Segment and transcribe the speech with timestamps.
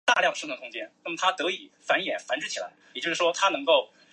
[0.01, 0.01] 玩家控制一名刚刚被扔进矿山的无名
[3.13, 4.01] 囚犯。